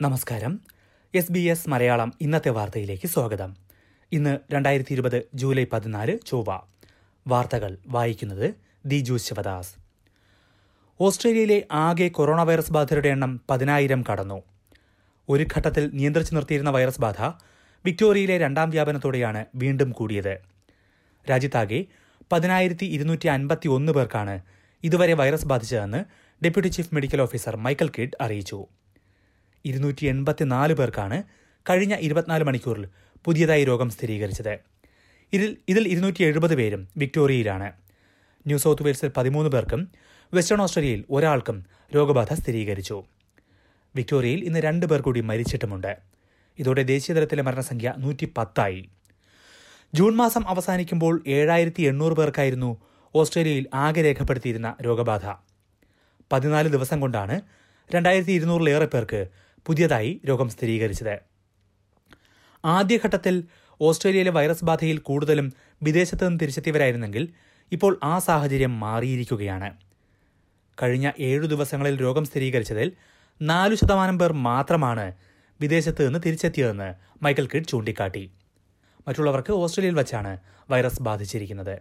നമസ്കാരം. 0.00 0.60
S 1.14 1.32
B 1.32 1.38
S 1.38 1.68
Malayalam 1.68 2.12
ഇന്നത്തെ 2.20 2.50
വാർത്തയിലേക്ക് 2.50 3.08
സ്വാഗതം. 3.08 3.56
ഇന്ന് 4.12 4.38
രണ്ടായിരത്തി 4.52 4.92
ഇരുപത് 4.92 5.28
ജൂലൈ 5.34 5.64
പതിനാല് 5.72 6.18
ചൊവ്വ. 6.26 6.60
വാർത്തകൾ 7.26 7.78
വായിക്കുന്നത് 7.86 8.54
ദിജു 8.86 9.16
ശിവദാസ്. 9.16 9.79
ഓസ്ട്രേലിയയിലെ 11.00 11.66
ആകെ 11.72 12.08
കൊറോണ 12.08 12.42
വൈറസ് 12.42 12.72
ബാധിതരുടെ 12.72 13.08
എണ്ണം 13.08 13.40
പതിനായിരം 13.50 14.04
കടന്നു. 14.12 14.42
ഒരു 15.28 15.46
ഘട്ടത്തിൽ 15.56 15.90
നിയന്ത്രിച്ചു 15.94 16.34
നിർത്തിയിരുന്ന 16.34 16.70
വൈറസ് 16.70 17.00
ബാധ 17.00 17.20
വിക്ടോറിയയിലെ 17.84 18.38
രണ്ടാം 18.38 18.70
വ്യാപനത്തോടെയാണ് 18.70 19.46
വീണ്ടും 19.54 19.90
കൂടിയത്. 19.90 20.34
രാജ്യത്താകെ 21.30 21.84
പതിനായിരത്തി 22.32 22.84
ഇരുന്നൂറ്റി 22.84 23.28
അൻപത്തി 23.28 23.68
ഒന്ന് 23.68 23.92
പേർക്കാണ് 23.92 24.40
ഇതുവരെ 24.84 25.14
virus 25.14 25.46
ബാധിച്ചതെന്ന് 25.46 26.04
deputy 26.44 26.68
chief 26.68 26.94
medical 26.94 27.20
officer 27.20 27.56
Michael 27.56 27.88
Kidd 27.88 28.16
അറിയിച്ചു. 28.20 28.66
ഇരുന്നൂറ്റി 29.64 30.06
എൺപത്തിനാല് 30.06 30.74
പേർക്കാണ് 30.74 31.22
കഴിഞ്ഞ 31.70 31.94
ഇരുപത്തിനാല് 31.94 32.44
മണിക്കൂറിൽ 32.44 32.86
പുതിയതായി 33.24 33.64
രോഗം 33.64 33.90
സ്ഥിരീകരിച്ചത്. 33.90 34.54
ഇതിൽ 35.32 35.56
ഇതിൽ 35.68 35.88
ഇരുന്നൂറ്റി 35.88 36.22
എഴുപത് 36.24 36.54
പേരും 36.54 36.88
വിക്ടോറിയയിലാണ്. 36.96 37.72
ന്യൂ 38.46 38.58
സൗത്ത് 38.58 38.82
വെയിൽസിൽ 38.82 39.10
പതിമൂന്ന് 39.16 39.50
പേർക്കും 39.50 39.82
വെസ്റ്റേൺ 40.34 40.60
ഓസ്ട്രേലിയയിൽ 40.62 41.04
ഒരാൾക്കും 41.10 41.66
രോഗബാധ 41.96 42.32
സ്ഥിരീകരിച്ചു. 42.32 43.02
വിക്ടോറിയയിൽ 43.96 44.44
ഇന്ന് 44.44 44.58
രണ്ട് 44.58 44.86
പേർ 44.86 45.00
കൂടി 45.00 45.20
മരിച്ചിട്ടുമുണ്ട്. 45.20 45.98
ഇതോടെ 46.58 46.82
ദേശീയതലത്തിലെ 46.82 47.42
മരണസംഖ്യ 47.42 47.94
നൂറ്റി 47.98 48.32
പത്തായി 48.36 48.88
ജൂൺ 49.94 50.16
മാസം 50.16 50.48
അവസാനിക്കുമ്പോൾ 50.48 51.24
ഏഴായിരത്തി 51.26 51.82
എണ്ണൂറ് 51.82 52.12
പേർക്കായിരുന്നു 52.12 52.70
ഓസ്ട്രേലിയയിൽ 53.14 53.66
ആകെ 53.74 54.02
രേഖപ്പെടുത്തിയിരുന്ന 54.02 54.76
രോഗബാധ. 54.82 55.34
പതിനാല് 56.32 56.68
ദിവസം 56.68 57.00
കൊണ്ടാണ് 57.00 57.40
രണ്ടായിരത്തി 57.94 58.32
ഇരുന്നൂറിലേറെ 58.32 58.86
പേർക്ക് 58.86 59.28
പുതിയതായി 59.66 60.20
രോഗം 60.28 60.48
സ്ഥിരീകരിച്ചത്. 60.48 61.18
ആദ്യഘട്ടത്തിൽ 62.64 63.44
ഓസ്ട്രേലിയയിലെ 63.80 64.30
വൈറസ് 64.30 64.64
ബാധയിൽ 64.64 64.98
കൂടുതലും 64.98 65.52
വിദേശത്തു 65.82 66.24
നിന്ന് 66.24 66.40
തിരിച്ചെത്തിയവരായിരുന്നെങ്കിൽ 66.40 67.28
ഇപ്പോൾ 67.72 68.00
ആ 68.02 68.18
സാഹചര്യം 68.18 68.80
മാറിയിരിക്കുകയാണ്. 68.80 69.89
കഴിഞ്ഞ 70.82 71.10
ഏഴു 71.20 71.46
ദിവസങ്ങളിൽ 71.46 72.00
രോഗം 72.00 72.24
സ്ഥിരീകരിച്ചതിൽ 72.24 72.92
നാലു 73.42 73.74
ശതമാനം 73.74 74.18
പേർ 74.18 74.32
മാത്രമാണ് 74.32 75.14
വിദേശത്ത് 75.60 76.06
നിന്ന് 76.06 76.18
തിരിച്ചെത്തിയതെന്ന് 76.26 76.94
മൈക്കൽ 77.24 77.46
കിഡ് 77.46 77.64
ചൂണ്ടിക്കാട്ടി. 77.64 78.30
മറ്റുള്ളവർക്ക് 79.08 79.52
ഓസ്ട്രേലിയയിൽ 79.52 79.94
വച്ചാണ് 79.94 80.38
വൈറസ് 80.70 81.02
ബാധിച്ചിരിക്കുന്നത്. 81.02 81.78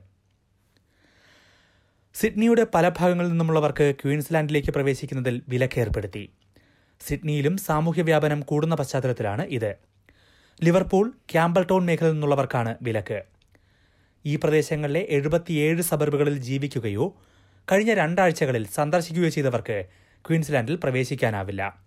സിഡ്നിയുടെ 2.14 2.67
പല 2.73 2.89
ഭാഗങ്ങളിൽ 2.89 3.30
നിന്നുമുള്ളവർക്ക് 3.30 3.95
ക്വീൻസ്ലാൻഡിലേക്ക് 4.03 4.72
പ്രവേശിക്കുന്നതിൽ 4.72 5.42
വിലക്കേർപ്പെടുത്തി. 5.50 6.30
സിഡ്നിയിലും 7.08 7.58
സാമൂഹ്യ 7.58 8.02
വ്യാപനം 8.02 8.42
കൂടുന്ന 8.42 8.75
പശ്ചാത്തലത്തിലാണ് 8.75 9.45
ഇത്. 9.45 9.75
ലിവർപൂൾ 10.64 11.11
ക്യാമ്പൽ 11.31 11.64
ടൗൺ 11.64 11.86
മേഖലയിൽ 11.86 12.11
നിന്നുള്ളവർക്കാണ് 12.11 12.75
വിലക്ക്. 12.81 13.23
ഈ 14.25 14.36
പ്രദേശങ്ങളിലെ 14.36 15.08
എഴുപത്തിയേഴ് 15.09 15.81
സബർബുകളിൽ 15.81 16.38
ജീവിക്കുകയോ 16.38 17.16
കഴിഞ്ഞ 17.71 17.93
രണ്ടാഴ്ചകളിൽ 17.93 18.67
സന്ദർശിക്കുകയോ 18.67 19.29
ചെയ്തവർക്ക് 19.29 19.85
ക്വീൻസ്ലാൻഡിൽ 20.25 20.75
പ്രവേശിക്കാനാവില്ല. 20.75 21.83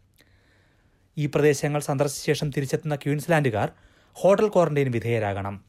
ഈ 1.19 1.27
പ്രദേശങ്ങൾ 1.27 1.81
സന്ദർശിച്ച 1.81 2.27
ശേഷം 2.27 2.51
തിരിച്ചെത്തുന്ന 2.51 2.97
ക്വീൻസ്ലാൻഡുകാർ 2.97 3.73
ഹോട്ടൽ 4.13 4.49
ക്വാറന്റൈൻ 4.49 4.91
വിധേയരാകണം. 4.91 5.65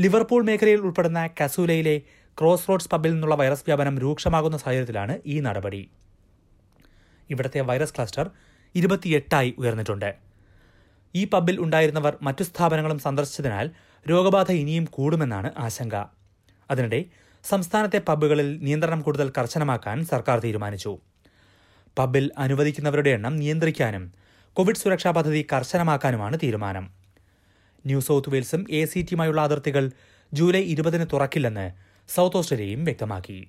ലിവർപൂൾ 0.00 0.44
മേഖലയിൽ 0.44 0.80
ഉൾപ്പെടുന്ന 0.80 1.28
കസൂലയിലെ 1.40 2.02
ക്രോസ് 2.38 2.68
റോഡ്സ് 2.68 2.90
പബ്ബിൽ 2.90 3.12
നിന്നുള്ള 3.12 3.34
വൈറസ് 3.34 3.64
വ്യാപനം 3.66 3.98
രൂക്ഷമാകുന്ന 3.98 4.56
സാഹചര്യത്തിലാണ് 4.56 5.18
ഈ 5.26 5.40
നടപടി. 5.40 5.90
ഇവിടത്തെ 7.30 7.60
വൈറസ് 7.60 7.94
ക്ലസ്റ്റർ 7.96 8.30
ഇരുപത്തിയെട്ടായി 8.74 9.54
ഉയർന്നിട്ടുണ്ട്. 9.58 10.14
ഈ 11.14 11.24
പബ്ബിൽ 11.24 11.60
ഉണ്ടായിരുന്നവർ 11.60 12.18
മറ്റു 12.22 12.42
സ്ഥാപനങ്ങളും 12.42 12.98
സന്ദർശിച്ചതിനാൽ 12.98 13.70
രോഗബാധ 14.10 14.52
ഇനിയും 14.52 14.84
കൂടുമെന്നാണ് 14.84 15.50
ആശങ്ക. 15.58 15.94
അതിനിടെ 16.70 17.04
സംസ്ഥാനത്തെ 17.44 17.98
പബ്ബുകളിൽ 18.08 18.58
നിയന്ത്രണം 18.58 19.00
കൂടുതൽ 19.02 19.32
കർശനമാക്കാൻ 19.38 20.04
സർക്കാർ 20.04 20.38
തീരുമാനിച്ചു. 20.38 20.98
പബ്ബിൽ 21.98 22.30
അനുവദിക്കുന്നവരുടെ 22.38 23.10
എണ്ണം 23.10 23.36
നിയന്ത്രിക്കാനും 23.36 24.12
കോവിഡ് 24.52 24.76
സുരക്ഷാ 24.76 25.10
പദ്ധതി 25.10 25.46
കർശനമാക്കാനുമാണ് 25.52 26.38
തീരുമാനം. 26.42 26.90
ന്യൂ 27.86 28.00
സൗത്ത് 28.00 28.30
വെയിൽസും 28.30 28.66
എ 28.70 28.84
സി 28.84 29.00
ടിയുമായുള്ള 29.00 29.40
അതിർത്തികൾ 29.40 29.90
ജൂലൈ 30.32 30.62
ഇരുപതിന് 30.62 31.06
തുറക്കില്ലെന്ന് 31.12 31.72
സൗത്ത് 32.08 32.36
ഓസ്ട്രേലിയയും 32.36 32.84
വ്യക്തമാക്കി. 32.84 33.48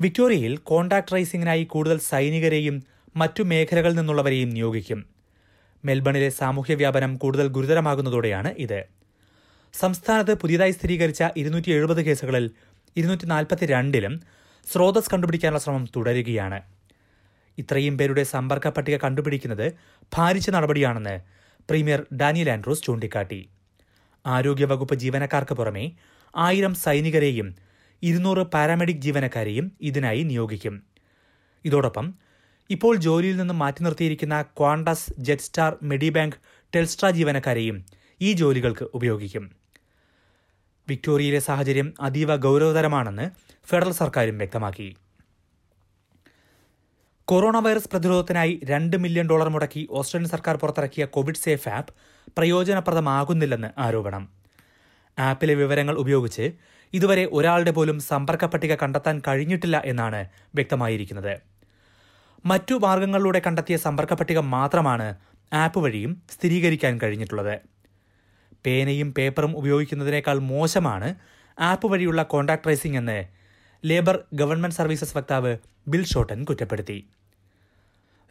വിക്ടോറിയയിൽ 0.00 0.56
കോണ്ടാക്ട് 0.56 1.08
ട്രേസിംഗിനായി 1.10 1.64
കൂടുതൽ 1.64 1.98
സൈനികരെയും 1.98 2.82
മറ്റു 3.16 3.42
മേഖലകളിൽ 3.42 3.94
നിന്നുള്ളവരെയും 3.94 4.50
നിയോഗിക്കും. 4.50 5.06
മെൽബണിലെ 5.84 6.28
സാമൂഹ്യ 6.28 6.74
വ്യാപനം 6.74 7.16
കൂടുതൽ 7.16 7.48
ഗുരുതരമാകുന്നതോടെയാണ് 7.48 8.54
ഇത്. 8.58 8.95
സംസ്ഥാനത്ത് 9.74 10.34
പുതിയതായി 10.34 10.70
സ്ഥിരീകരിച്ച 10.70 11.22
ഇരുന്നൂറ്റി 11.36 11.70
എഴുപത് 11.70 12.00
കേസുകളിൽ 12.04 12.50
ഇരുന്നൂറ്റി 12.96 13.26
നാൽപ്പത്തി 13.26 13.66
രണ്ടിലും 13.66 14.14
സ്രോതസ് 14.66 15.10
കണ്ടുപിടിക്കാനുള്ള 15.12 15.60
ശ്രമം 15.60 15.84
തുടരുകയാണ്. 15.96 16.60
ഇത്രയും 17.58 17.98
പേരുടെ 17.98 18.22
സമ്പർക്ക 18.24 18.68
പട്ടിക 18.68 18.96
കണ്ടുപിടിക്കുന്നത് 18.96 19.66
ഭാരിച്ച 20.12 20.50
നടപടിയാണെന്ന് 20.50 21.16
പ്രീമിയർ 21.70 22.06
ഡാനിയൽ 22.14 22.50
ആൻഡ്രൂസ് 22.50 22.82
ചൂണ്ടിക്കാട്ടി. 22.82 23.40
ആരോഗ്യവകുപ്പ് 24.26 24.94
ജീവനക്കാർക്ക് 24.94 25.54
പുറമെ 25.54 25.84
ആയിരം 26.36 26.74
സൈനികരെയും 26.74 27.48
ഇരുന്നൂറ് 28.02 28.42
പാരാമെഡിക് 28.54 29.04
ജീവനക്കാരെയും 29.06 29.66
ഇതിനായി 29.80 30.22
നിയോഗിക്കും. 30.22 30.74
ഇതോടൊപ്പം 31.64 32.06
ഇപ്പോൾ 32.70 32.94
ജോലിയിൽ 32.96 33.36
നിന്ന് 33.36 33.54
മാറ്റി 33.54 33.82
നിർത്തിയിരിക്കുന്ന 33.84 34.36
ക്വാണ്ടസ് 34.58 35.12
ജെറ്റ്സ്റ്റാർ 35.18 35.72
മെഡിബാങ്ക് 35.82 36.38
ടെൽസ്ട്ര 36.72 37.06
ജീവനക്കാരെയും 37.10 37.76
ഈ 38.20 38.32
ജോലികൾക്ക് 38.32 38.84
ഉപയോഗിക്കും. 38.94 39.50
വിക്ടോറിയയിലെ 40.88 41.38
സാഹചര്യം 41.38 41.94
അതീവ 42.00 42.36
ഗൗരവതരമാണെന്ന് 42.36 43.30
ഫെഡറൽ 43.68 43.92
സർക്കാരും 43.92 44.38
വ്യക്തമാക്കി. 44.38 44.96
കൊറോണ 47.24 47.58
വൈറസ് 47.58 47.88
പ്രതിരോധത്തിനായി 47.88 48.60
രണ്ട് 48.64 48.96
മില്യൺ 48.96 49.26
ഡോളർ 49.26 49.48
മുടക്കി 49.48 49.88
ഓസ്ട്രേലിയൻ 49.90 50.30
സർക്കാർ 50.30 50.56
പുറത്തിറക്കിയ 50.56 51.04
കോവിഡ് 51.04 51.42
സേഫ് 51.44 51.68
ആപ്പ് 51.68 51.94
പ്രയോജനപ്രദമാകുന്നില്ലെന്ന് 52.38 53.68
ആരോപണം. 53.78 54.28
ആപ്പിലെ 55.18 55.54
വിവരങ്ങൾ 55.54 55.94
ഉപയോഗിച്ച് 55.94 56.52
ഇതുവരെ 56.92 57.28
ഒരാളുടെ 57.32 57.70
പോലും 57.70 58.00
സമ്പർക്ക 58.00 58.44
പട്ടിക 58.44 58.74
കണ്ടെത്താൻ 58.74 59.22
കഴിഞ്ഞിട്ടില്ല 59.28 59.82
എന്നാണ് 59.84 60.28
വ്യക്തമായിരിക്കുന്നത്. 60.54 61.40
മറ്റു 62.46 62.74
മാർഗങ്ങളിലൂടെ 62.74 63.42
കണ്ടെത്തിയ 63.46 63.76
സമ്പർക്ക 63.76 64.14
പട്ടിക 64.14 64.38
മാത്രമാണ് 64.38 65.16
ആപ്പ് 65.52 65.80
വഴിയും 65.80 66.22
സ്ഥിരീകരിക്കാൻ 66.30 67.00
കഴിഞ്ഞിട്ടുള്ളത്. 67.02 67.75
പേനയും 68.66 69.14
പേപ്പറും 69.18 69.56
ഉപയോഗിക്കുന്നതിനേക്കാൾ 69.56 70.38
മോശമാണ് 70.38 71.14
ആപ്പ് 71.58 71.86
വഴിയുള്ള 71.86 72.22
കോണ്ടാക്ട് 72.22 72.64
ട്രേസിംഗ് 72.64 72.96
എന്ന് 72.96 73.24
ലേബർ 73.84 74.24
ഗവൺമെന്റ് 74.34 74.76
സർവീസസ് 74.76 75.16
വക്താവ് 75.16 75.56
ബിൽ 75.88 76.04
ഷോട്ടൻ 76.04 76.44
കുറ്റപ്പെടുത്തി. 76.44 77.10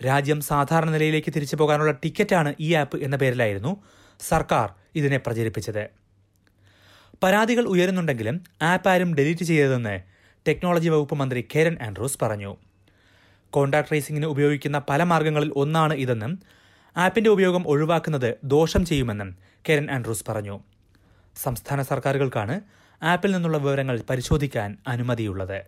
രാജ്യം 0.06 0.41
സാധാരണ 0.41 0.90
നിലയിലേക്ക് 0.90 1.34
തിരിച്ചു 1.35 1.56
പോകാനുള്ള 1.56 1.91
ടിക്കറ്റാണ് 1.91 2.56
ഈ 2.59 2.73
ആപ്പ് 2.73 2.97
എന്ന 2.97 3.16
പേരിലായിരുന്നു 3.16 3.84
സർക്കാർ 4.19 4.73
ഇതിനെ 4.96 5.18
പ്രചരിപ്പിച്ചത്. 5.18 5.90
പരാതികൾ 7.23 7.63
ഉയരുന്നുണ്ടെങ്കിലും 7.63 8.44
ആപ്പ് 8.62 8.90
ആരും 8.90 9.16
ഡിലീറ്റ് 9.16 9.46
ചെയ്തതെന്ന് 9.46 9.96
ടെക്നോളജി 10.47 10.90
വകുപ്പ് 10.90 11.16
മന്ത്രി 11.16 11.47
കെരൻ 11.56 11.78
ആൻഡ്രൂസ് 11.81 12.19
പറഞ്ഞു. 12.22 12.57
കോണ്ടാക്ട് 13.50 13.90
ട്രേസിംഗിന് 13.90 14.26
ഉപയോഗിക്കുന്ന 14.26 14.81
പല 14.90 15.03
മാർഗങ്ങളിൽ 15.03 15.52
ഒന്നാണ് 15.55 15.93
ഇതെന്നും 15.93 16.40
ആപ്പിന്റെ 16.97 17.30
ഉപയോഗം 17.30 17.68
ഒഴിവാക്കുന്നത് 17.68 18.38
ദോഷം 18.44 18.86
ചെയ്യുമെന്നും 18.86 19.38
കെരൻ 19.70 19.92
ആൻഡ്രൂസ് 19.92 20.24
പറഞ്ഞു. 20.30 20.59
സംസ്ഥാന 21.36 21.82
സർക്കാരുകൾക്കാണ് 21.82 22.62
ആപ്പിൽ 23.03 23.32
നിന്നുള്ള 23.32 23.58
വിവരങ്ങൾ 23.58 24.02
പരിശോധിക്കാൻ 24.09 24.78
അനുമതിയുള്ളത്. 24.88 25.64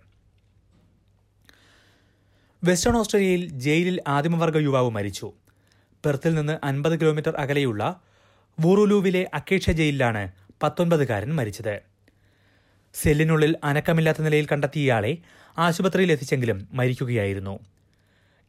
വെസ്റ്റേൺ 2.63 2.97
ഓസ്ട്രേലിയയിൽ 2.97 3.49
ജയിലിൽ 3.49 4.03
ആദിമവർഗ 4.07 4.57
യുവാവ് 4.57 4.89
മരിച്ചു. 4.89 5.33
പെർത്തിൽ 6.05 6.33
നിന്ന് 6.33 6.59
അൻപത് 6.63 6.99
കിലോമീറ്റർ 6.99 7.35
അകലെയുള്ള 7.35 8.01
വൂറുലുവിലെ 8.59 9.29
അക്കേഷ്യ 9.33 9.71
ജയിലിലാണ് 9.71 10.31
പത്തൊൻപതുകാരൻ 10.63 11.35
മരിച്ചത്. 11.35 11.81
സെല്ലിനുള്ളിൽ 12.93 13.55
അനക്കമില്ലാത്ത 13.63 14.21
നിലയിൽ 14.21 14.47
കണ്ടെത്തിയ 14.51 14.81
ഇയാളെ 14.81 15.17
ആശുപത്രിയിൽ 15.57 16.11
എത്തിച്ചെങ്കിലും 16.11 16.67
മരിക്കുകയായിരുന്നു. 16.73 17.59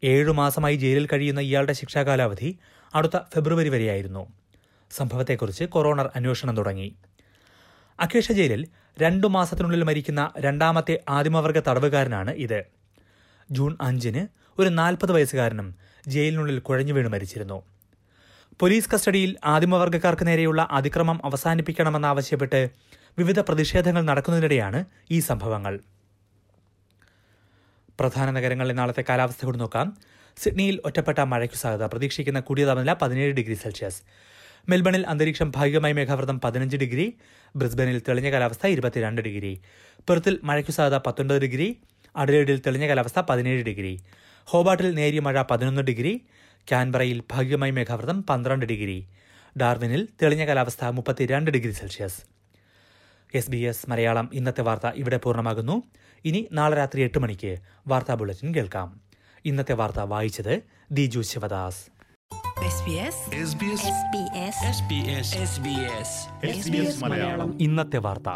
ഏഴു 0.03 0.31
മാസമായി 0.31 0.77
ജയിലിൽ 0.77 1.07
കഴിയുന്ന 1.07 1.41
ഇയാളുടെ 1.41 1.73
ശിക്ഷാകാലാവധി 1.73 2.59
അടുത്ത 2.95 3.19
ഫെബ്രുവരി 3.35 3.69
വരെയായിരുന്നു. 3.69 4.33
സംഭവത്തെക്കുറിച്ച് 4.91 5.65
കൊറോണർ 5.65 6.11
അന്വേഷണം 6.17 6.57
തുടങ്ങി. 6.57 6.97
അഖേഷ 8.01 8.33
ജയിലിൽ 8.33 8.67
രണ്ടു 8.99 9.27
മാസത്തിനുള്ളിൽ 9.27 9.83
മരിക്കുന്ന 9.83 10.31
രണ്ടാമത്തെ 10.39 11.01
ആദിമവർഗ 11.09 11.59
തടവുകാരനാണ് 11.59 12.31
ഇത്. 12.31 12.65
ജൂൺ 13.51 13.77
അഞ്ചിന് 13.81 14.27
ഒരു 14.61 14.69
നാൽപ്പത് 14.69 15.13
വയസ്സുകാരനും 15.13 15.75
ജയിലിനുള്ളിൽ 16.09 16.59
കുഴഞ്ഞു 16.59 16.93
വീണ് 16.93 17.09
മരിച്ചിരുന്നു. 17.09 17.63
പോലീസ് 18.61 18.91
കസ്റ്റഡിയിൽ 18.95 19.37
ആദിമവർഗക്കാർക്ക് 19.45 20.27
നേരെയുള്ള 20.27 20.69
അതിക്രമം 20.71 21.21
അവസാനിപ്പിക്കണമെന്നാവശ്യപ്പെട്ട് 21.25 22.71
വിവിധ 23.19 23.41
പ്രതിഷേധങ്ങൾ 23.41 24.03
നടക്കുന്നതിനിടെയാണ് 24.03 24.85
ഈ 25.11 25.21
സംഭവങ്ങൾ. 25.21 25.81
പ്രധാന 28.01 28.31
നഗരങ്ങളിൽ 28.31 28.73
നാളത്തെ 28.73 29.05
കാലാവസ്ഥ 29.09 29.45
കൂടി 29.45 29.59
നോക്കാം. 29.59 29.97
സിഡ്നിയിൽ 30.37 30.81
ഒറ്റപ്പെട്ട 30.85 31.19
മഴയ്ക്ക് 31.19 31.57
സാധ്യത. 31.57 31.87
പ്രതീക്ഷിക്കുന്ന 31.87 32.41
കൂടിയ 32.41 32.65
താപനില 32.65 32.93
പതിനേഴ് 32.93 33.33
ഡിഗ്രി 33.33 33.55
സെൽഷ്യസ്. 33.55 34.03
മെൽബണിൽ 34.69 35.07
അന്തരീക്ഷം 35.07 35.53
ഭാഗികമായി 35.57 35.93
മേഘാവൃതം 35.93 36.41
പതിനഞ്ച് 36.41 36.77
ഡിഗ്രി. 36.77 37.15
ബ്രിസ്ബനിൽ 37.57 38.03
തെളിഞ്ഞ 38.09 38.31
കാലാവസ്ഥ 38.31 38.67
ഇരുപത്തിരണ്ട് 38.67 39.23
ഡിഗ്രി. 39.23 39.61
പെർത്തിൽ 40.09 40.41
മഴയ്ക്കു 40.45 40.73
സാധ്യത 40.73 41.01
പത്തൊൻപത് 41.07 41.41
ഡിഗ്രി. 41.41 41.79
അഡലേഡിൽ 42.17 42.63
തെളിഞ്ഞ 42.67 42.89
കാലാവസ്ഥ 42.89 43.21
പതിനേഴ് 43.21 43.65
ഡിഗ്രി. 43.65 44.01
ഹോബാട്ടിൽ 44.45 44.95
നേരിയ 44.95 45.21
മഴ 45.21 45.43
പതിനൊന്ന് 45.43 45.83
ഡിഗ്രി. 45.83 46.21
കാൻബറയിൽ 46.73 47.23
ഭാഗികമായി 47.33 47.71
മേഘാവൃതം 47.71 48.23
പന്ത്രണ്ട് 48.23 48.67
ഡിഗ്രി. 48.67 49.09
ഡാർവിനിൽ 49.61 50.09
തെളിഞ്ഞ 50.23 50.47
കാലാവസ്ഥ 50.47 50.85
മുപ്പത്തിരണ്ട് 50.85 51.51
degree 51.51 51.73
Celsius. 51.73 52.38
S 53.35 53.51
B 53.51 53.57
S 53.57 53.91
Malayalam 53.91 54.31
ഇന്നത്തെ 54.33 54.61
വാർത്ത 54.61 54.87
ഇവിടെ 54.95 55.17
പൂർണമാകുന്നു. 55.17 55.83
ഇനി 56.25 56.49
നാളെ 56.53 56.77
രാത്രി 56.77 57.03
എട്ട് 57.03 57.19
മണിക്ക് 57.19 57.57
വാർത്താ 57.87 58.15
ബുള്ളറ്റിൻ 58.15 58.55
കേൾക്കാം. 58.55 59.01
ഇന്നത്തെ 59.45 59.73
വാർത്ത 59.73 60.01
വായിച്ചത് 60.01 60.63
Diju 60.93 61.21
Sivadas. 61.21 61.87
SBS 62.59 63.17
SBS 63.45 63.83
SBS 64.09 64.57
SBS 64.77 65.29
SBS 65.45 66.09
SBS 66.57 67.05
Malayalam. 67.05 67.59
ഇന്നത്തെ 67.61 67.99
വാർത്ത. 67.99 68.29